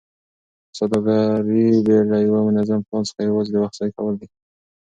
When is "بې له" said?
1.85-2.17